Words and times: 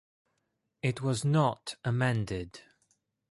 It 0.81 1.01
was 1.03 1.23
not 1.23 1.75
amended. 1.85 2.61